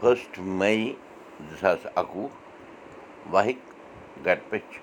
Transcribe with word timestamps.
First 0.00 0.38
مے 0.58 0.74
زٕ 1.50 1.56
ساس 1.60 1.86
اَکوُہ 2.00 2.28
وحِک 3.32 3.58
گٹپٔچھ 4.26 4.78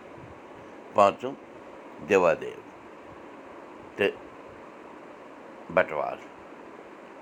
پانٛژِم 0.93 1.33
دیوادیو 2.09 2.61
تہٕ 3.95 4.15
بٹوار 5.73 6.17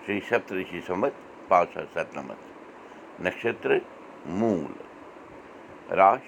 شری 0.05 0.19
سپترشی 0.29 0.81
سمت 0.87 1.13
پانٛژھ 1.47 1.73
ساس 1.73 1.89
سَتنَمَتھ 1.93 3.21
نَشترٕ 3.23 3.79
موٗل 4.39 5.93
راش 5.99 6.25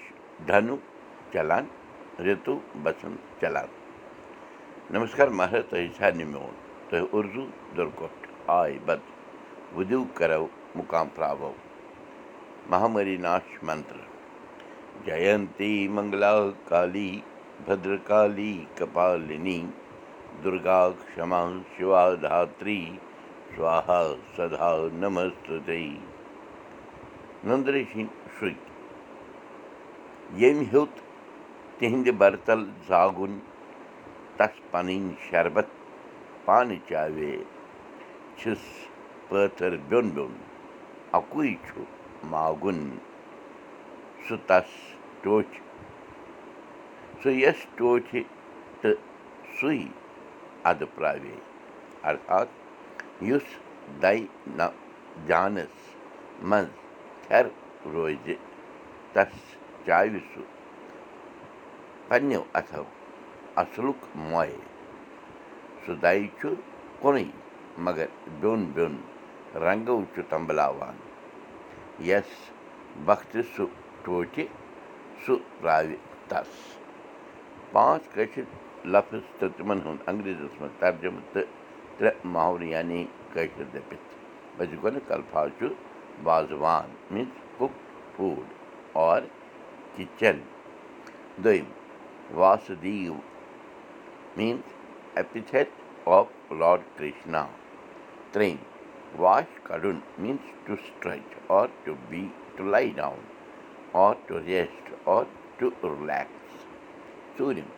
دھنو 0.48 0.76
چلان 1.32 1.64
رِتو 2.26 2.58
بسنٛد 2.82 3.40
چلان 3.40 3.68
نمسکار 4.98 5.28
مہراج 5.38 5.64
تۄہہِ 5.70 6.24
میون 6.24 7.06
اُردو 7.12 7.46
مُقام 10.76 11.08
پراو 11.14 11.52
مہامری 12.70 13.16
ناش 13.24 13.48
منتر 13.66 13.96
جینتی 15.04 15.72
منگلا 15.94 16.34
کالی 16.68 17.10
بدرکالی 17.66 18.54
کپالنی 18.78 19.60
دُرگا 20.42 20.80
کما 21.14 21.42
شِوا 21.76 22.04
دھاتری 22.22 22.80
سوہا 23.56 24.02
سدا 24.36 24.70
نمست 25.00 25.50
ییٚمۍ 30.38 30.64
ہیوٚت 30.72 30.94
تِہنٛدِ 31.78 32.10
برتل 32.18 32.64
زاگُن 32.88 33.38
تس 34.36 34.54
پنٕنۍ 34.70 35.14
شربت 35.30 35.68
پانہٕ 36.44 36.78
چاوے 36.88 37.32
چھِس 38.38 38.62
پٲتھٕر 39.28 39.76
بیوٚن 39.88 40.08
بیوٚن 40.14 40.34
اَکُے 41.16 41.48
چھُ 41.66 41.82
ماگُن 42.30 42.80
سُہ 44.24 44.36
تس 44.46 44.70
ٹوچھ 45.22 45.54
سُہ 47.20 47.30
یس 47.42 47.60
ٹوٹھِ 47.76 48.10
تہٕ 48.80 49.00
سُے 49.56 49.76
اَدٕ 50.70 50.86
پراوے۔ 50.94 51.36
ارتھات 52.08 52.48
یُس 53.28 53.46
دے 54.02 54.16
نہ 54.58 54.66
جانس 55.28 55.74
منٛز 56.48 57.46
روزِ 57.92 58.26
تس 59.12 59.32
چاوِ 59.86 60.18
سُہ 60.32 60.42
پننیو 62.08 62.42
اَتھو 62.58 62.84
اصلُک 63.62 64.00
موے 64.30 64.56
سُہ 65.84 65.92
دے 66.02 66.18
چھُ 66.38 66.48
کُنُے 67.00 67.24
مگر 67.84 68.06
بیوٚن 68.40 68.64
بیوٚن 68.74 68.96
رنٛگو 69.62 70.00
چھُ 70.14 70.22
تمبلاوان 70.28 70.96
یس 72.08 72.30
وقتہٕ 73.06 73.42
سُہ 73.56 73.64
ٹوٹہِ 74.04 74.46
سُہ 75.26 75.36
تراوِ 75.60 75.94
تس 76.28 76.50
پانٛژھ 77.72 78.08
کٲشِر 78.14 78.44
لفظ 78.94 79.22
تہٕ 79.38 79.50
تِمن 79.56 79.78
ہُنٛد 79.84 80.08
انگریٖزس 80.08 80.60
منٛز 80.60 80.78
ترجمہٕ 80.78 81.32
تہٕ 81.32 81.48
ترٛےٚ 81.98 82.26
محور 82.34 82.60
یعنی 82.72 83.04
کٲشِر 83.32 83.64
دٔپِتھ 83.74 85.12
الفاظ 85.12 85.48
چھُ 85.58 85.68
وازوان 86.24 86.94
میٖنٕز 87.10 87.58
کُک 87.58 87.72
فوٗڈ 88.16 88.52
اور 89.02 89.22
کِچن 89.96 90.38
دوٚیِم 91.44 91.70
واسدیٖو 92.38 93.14
میٖنٕز 94.36 95.16
ایپِتھٹ 95.18 96.08
آف 96.18 96.52
لاڈ 96.60 96.80
کرشنا 96.96 97.46
ترٛیٚیِم 98.32 98.73
واش 99.22 99.58
کَڑُن 99.66 99.98
means 100.18 100.46
to 100.64 100.74
stretch 100.86 101.50
or 101.56 101.66
to 101.84 101.92
be 102.08 102.22
to 102.56 102.64
lie 102.72 102.90
down 102.96 103.20
or 104.04 104.14
to 104.26 104.38
rest 104.46 104.84
or 105.14 105.24
to 105.56 105.68
relax 105.82 107.36
ژوٗرِم 107.38 107.68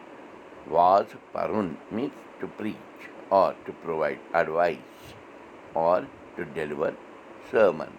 واز 0.75 1.15
پَرُن 1.33 1.69
means 1.95 2.41
to 2.41 2.47
preach 2.57 3.09
or 3.41 3.53
to 3.65 3.73
provide 3.83 4.19
advice 4.33 5.15
or 5.89 6.01
to 6.35 6.43
deliver 6.55 6.93
sermon 7.51 7.93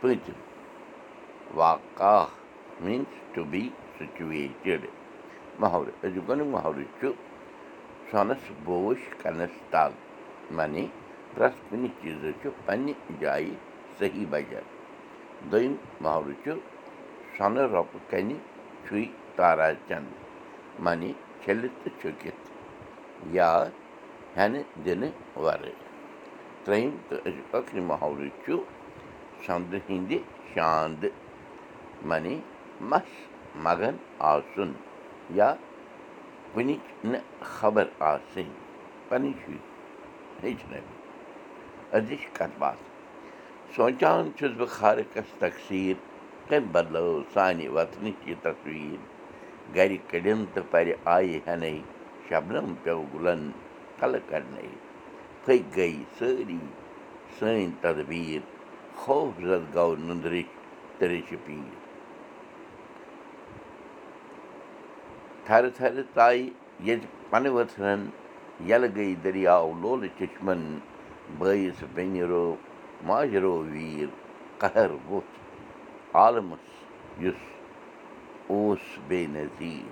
پوٗنٛژِم 0.00 0.38
واقع 1.58 2.18
میٖنٕز 2.84 3.34
ٹُو 3.34 3.44
بی 3.50 3.68
سُچویٹِڈ 3.98 4.82
محلہٕ 5.60 5.94
أزیُک 6.04 6.28
گۄڈنیُک 6.28 6.48
محلہٕ 6.54 6.90
چھُ 6.98 7.10
سۄنَس 8.10 8.50
بوش 8.64 9.08
پرٛٮ۪تھ 11.36 11.60
کُنہِ 11.70 11.88
چیٖزَس 12.00 12.34
چھُ 12.42 12.48
پنٛنہِ 12.66 12.92
جایہِ 13.20 13.50
صحیح 13.98 14.26
بجر 14.30 14.62
دوٚیِم 15.50 15.74
محلہٕ 16.02 16.38
چھُ 16.42 16.52
سۄنہٕ 17.36 17.70
رۄپہٕ 17.72 18.04
کَنہِ 18.10 18.36
چھُے 18.84 19.02
تارا 19.36 19.68
چنٛد 19.88 20.14
معنی 20.84 21.10
چھٔلِتھ 21.42 21.76
تہٕ 21.82 21.94
چھُکِتھ 22.00 22.44
یا 23.36 23.50
ہٮ۪نہٕ 24.36 24.68
دِنہٕ 24.84 25.12
وَرٲے 25.44 25.72
ترٛیٚیِم 26.64 26.94
تہٕ 27.08 27.20
ٲخری 27.52 27.80
محلہٕ 27.90 28.34
چھُ 28.44 28.54
سۄنٛدٕ 29.44 29.80
ہِنٛدِ 29.88 30.12
شانٛدٕ 30.52 31.12
معنی 32.08 32.36
مس 32.90 33.08
مگن 33.64 33.96
آسُن 34.32 34.70
یا 35.38 35.48
کُنِچ 36.52 36.84
نہٕ 37.10 37.24
خبر 37.54 37.86
آسٕنۍ 38.12 38.52
پنٕنۍ 39.08 39.32
شُرۍ 39.42 39.62
ہیٚچھنٲوِتھ 40.42 41.05
أزِچ 41.94 42.22
کَتھ 42.36 42.58
باتھ 42.58 42.82
سونٛچان 43.74 44.30
چھُس 44.36 44.52
بہٕ 44.58 44.70
خارکس 44.78 45.28
تقسیٖر 45.38 45.96
تٔمۍ 46.48 46.70
بدلٲو 46.72 47.22
سانہِ 47.32 47.68
وطنٕچ 47.76 48.28
یہِ 48.28 48.34
تصویٖر؟ 48.42 49.00
گرِ 49.74 49.96
کٔڑِن 50.10 50.44
تہٕ 50.54 50.70
پرِ 50.70 50.92
آیہِ 51.14 51.38
ہٮ۪نَے 51.46 51.76
شبنم 52.28 52.74
پیوٚو 52.82 53.04
گُلن 53.12 53.42
تلہٕ 53.98 54.28
کڑنَے 54.28 54.68
پھٔکۍ 55.44 55.62
گٔے 55.76 55.90
سٲری 56.18 56.60
سٲنۍ 57.38 57.66
تدبیٖر 57.80 58.42
خوفزت 59.00 59.62
گوٚو 59.74 59.94
نُندرِچ 60.06 60.50
تہٕ 60.98 61.08
ریٚچھِ 61.10 61.36
پیٖر 61.44 61.74
تھرٕ 65.46 65.70
تھرٕ 65.76 66.02
ژایہِ 66.14 66.50
ییٚتہِ 66.86 67.08
پنہٕ 67.30 67.54
ؤتھرَن 67.58 68.00
یَلہٕ 68.68 68.90
گٔے 68.96 69.14
دٔریاو 69.24 69.72
لولہٕ 69.82 70.14
چشمَن 70.18 70.62
بٲیِس 71.38 71.82
بیٚنہِ 71.94 72.22
رو 72.30 72.44
ماجرو 73.06 73.56
ویٖر 73.70 74.08
قہر 74.58 74.90
ووٚتھ 75.06 76.16
عالمَس 76.16 76.66
یُس 77.22 77.40
اوس 78.50 78.84
بے 79.08 79.26
نظیٖر 79.30 79.90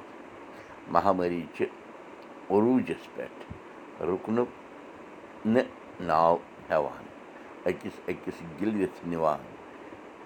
مہامٲری 0.92 1.44
چھِ 1.56 1.64
عروٗجَس 2.50 3.04
پٮ۪ٹھ 3.14 4.02
رُکنُک 4.08 4.48
نہٕ 5.46 5.68
ناو 6.06 6.36
ہٮ۪وان 6.70 7.04
أکِس 7.68 7.96
أکِس 8.08 8.38
گِلوِتھ 8.60 8.98
نِوان 9.10 9.42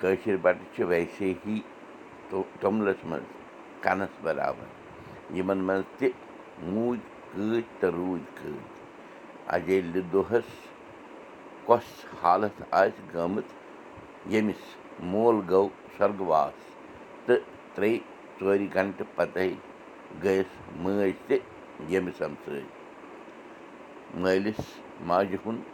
کٲشِر 0.01 0.37
بَٹہٕ 0.43 0.75
چھِ 0.75 0.85
ویسے 0.89 1.33
ہی 1.47 1.61
توٚملَس 2.61 3.05
منٛز 3.11 3.29
کَنَس 3.83 4.21
بَرابَر 4.23 5.37
یِمَن 5.37 5.59
منٛز 5.67 5.85
تہِ 5.99 6.09
موٗدۍ 6.73 7.01
کۭتۍ 7.33 7.63
تہٕ 7.81 7.91
روٗدۍ 7.97 8.35
کۭتۍ 8.35 8.67
اَجیلہِ 9.55 10.03
دۄہَس 10.13 10.49
کۄس 11.69 11.89
حالت 12.23 12.61
آسہِ 12.81 13.03
گٔمٕژ 13.15 13.47
ییٚمِس 14.33 14.63
مول 15.11 15.37
گوٚو 15.51 15.69
سۄرگواس 15.97 16.57
تہٕ 17.27 17.43
ترٛیٚیہِ 17.75 18.01
ژورِ 18.41 18.67
گنٹہٕ 18.75 19.11
پَتے 19.17 19.49
گٔیَس 20.23 20.51
مٲج 20.83 21.13
تہِ 21.27 21.37
ییٚمِس 21.91 22.19
مٲلِس 24.21 24.61
ماجہِ 25.09 25.37
ہُنٛد 25.45 25.65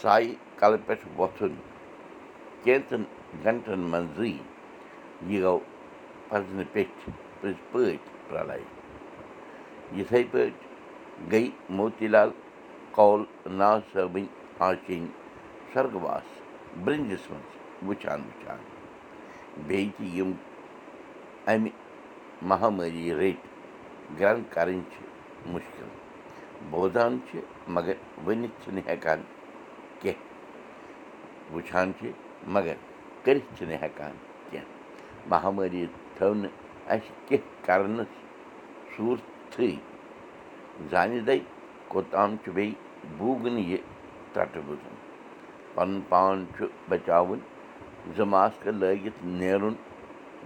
سایہِ 0.00 0.34
کَلہٕ 0.60 0.84
پٮ۪ٹھ 0.86 1.04
وۄتھُن 1.16 1.54
کینٛژَن 2.64 3.02
گنٹَن 3.44 3.80
منٛزٕے 3.90 4.32
یہِ 5.28 5.42
گوٚو 5.42 5.58
پَزنہٕ 6.28 6.72
پیٚٹھۍ 6.72 7.12
پٔزۍ 7.40 7.62
پٲٹھۍ 7.70 8.32
رَلے 8.34 8.62
یِتھَے 9.98 10.22
پٲٹھۍ 10.30 10.58
گٔے 11.32 11.46
موتی 11.76 12.08
لال 12.14 12.30
کول 12.96 13.24
ناز 13.60 13.80
صٲبٕنۍ 13.92 14.37
آنچِنۍ 14.66 15.06
سۄرگواس 15.72 16.28
برٛنٛجِس 16.84 17.30
منٛز 17.30 17.86
وٕچھان 17.86 18.20
وٕچھان 18.28 18.60
بیٚیہِ 19.66 19.90
تہِ 19.96 20.06
یِم 20.16 20.32
اَمہِ 21.52 21.70
مہامٲری 22.48 23.12
رٔٹۍ 23.18 23.36
گرٛنٛگ 24.20 24.44
کَرٕنۍ 24.54 24.82
چھِ 24.92 25.02
مُشکِل 25.52 25.88
بوزان 26.70 27.18
چھِ 27.26 27.40
مگر 27.74 27.94
ؤنِتھ 28.26 28.56
چھِنہٕ 28.62 28.84
ہٮ۪کان 28.88 29.20
کیٚنٛہہ 30.00 31.52
وٕچھان 31.54 31.92
چھِ 31.98 32.10
مگر 32.54 32.74
کٔرِتھ 33.24 33.50
چھِنہٕ 33.56 33.80
ہٮ۪کان 33.82 34.14
کیٚنٛہہ 34.50 35.28
مہامٲری 35.30 35.86
تھٲو 36.16 36.32
نہٕ 36.42 36.54
اَسہِ 36.92 37.12
کیٚنٛہہ 37.28 37.64
کَرنَس 37.66 38.12
صوٗرتھٕے 38.96 39.70
زانہِ 40.90 41.20
دَے 41.26 41.38
کوٚتام 41.88 42.36
چھُ 42.42 42.52
بیٚیہِ 42.56 42.74
بوٗگنہٕ 43.18 43.66
یہِ 43.70 43.80
پَنُن 44.34 46.00
پان 46.08 46.36
چھُ 46.54 46.64
بَچاوُن 46.88 47.40
زٕ 48.16 48.24
ماسکہٕ 48.32 48.72
لٲگِتھ 48.80 49.20
نیرُن 49.38 49.74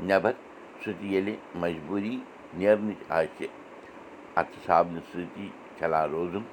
نٮ۪بر 0.07 0.35
سُہ 0.81 0.91
تہِ 0.99 1.07
ییٚلہِ 1.13 1.35
مجبوٗری 1.61 2.17
نیرنٕچ 2.59 3.01
آسہِ 3.19 3.47
اَتھٕ 4.41 4.59
صابنہِ 4.67 5.01
سۭتی 5.11 5.47
چَلان 5.79 6.07
روزُن 6.15 6.45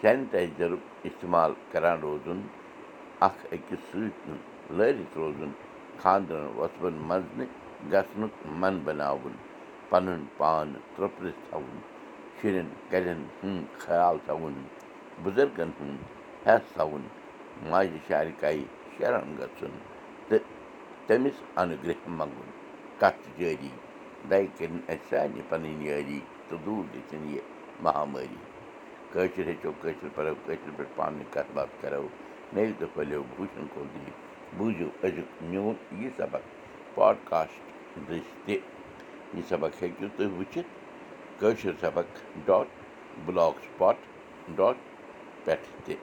سینِٹایزَرُک 0.00 0.82
اِستعمال 1.06 1.50
کَران 1.72 1.98
روزُن 2.06 2.40
اَکھ 3.26 3.40
أکِس 3.54 3.82
سۭتۍ 3.90 4.38
لٲرِتھ 4.76 5.14
روزُن 5.20 5.50
خانٛدرَن 6.00 6.46
وۄتھبَن 6.58 6.94
منٛز 7.08 7.28
نہٕ 7.38 7.52
گژھنُک 7.92 8.34
من 8.60 8.74
بَناوُن 8.84 9.34
پَنُن 9.90 10.20
پان 10.38 10.68
ترٛوٚپرِتھ 10.94 11.40
تھاوُن 11.48 11.78
شُرٮ۪ن 12.36 12.68
کَرٮ۪ن 12.90 13.20
ہُنٛد 13.42 13.66
خیال 13.82 14.16
تھاوُن 14.26 14.54
بُزرگَن 15.22 15.70
ہُنٛد 15.80 16.00
ہٮ۪س 16.46 16.72
تھاوُن 16.74 17.04
ماجہِ 17.70 17.98
شارکایہِ 18.08 18.64
شَران 18.96 19.28
گژھُن 19.38 19.74
تہٕ 20.28 20.44
تٔمِس 21.06 21.36
اَنُگرٛہ 21.60 22.08
منٛگُن 22.18 22.50
کَتھ 23.00 23.22
جٲری 23.38 23.70
دَے 24.30 24.40
کٔرِنۍ 24.56 24.82
اَسہِ 24.92 25.08
سارنٕے 25.10 25.42
پَنٕنۍ 25.48 25.82
یٲری 25.86 26.20
تہٕ 26.48 26.58
دوٗر 26.64 26.84
گٔژھِنۍ 26.92 27.30
یہِ 27.34 27.42
مہامٲری 27.84 28.38
کٲشِر 29.12 29.46
ہیٚچھو 29.48 29.70
کٲشِر 29.82 30.08
پَرو 30.14 30.34
کٲشِر 30.44 30.70
پٲٹھۍ 30.76 30.94
پانہٕ 30.96 31.16
ؤنۍ 31.18 31.32
کَتھ 31.34 31.50
باتھ 31.56 31.74
کَرو 31.82 32.06
نٔوۍ 32.54 32.72
دۄہ 32.80 32.86
پھٔلِو 32.94 33.22
بوٗشَن 33.36 33.66
دِیِو 33.92 34.12
بوٗزِو 34.56 34.88
أزیُک 35.04 35.28
میون 35.50 35.74
یہِ 36.00 36.10
سبق 36.16 36.42
پاڈکاسٹ 36.94 37.54
تہِ 38.46 38.56
یہِ 39.34 39.42
سبق 39.48 39.72
ہیٚکِو 39.82 40.06
تُہۍ 40.16 40.30
وٕچھِتھ 40.36 40.70
کٲشِر 41.40 41.72
سبق 41.80 42.08
ڈاٹ 42.46 42.66
بٕلاک 43.24 43.54
سٕپاٹ 43.64 43.96
ڈاٹ 44.56 44.76
پٮ۪ٹھ 45.44 45.66
تہِ 45.84 45.94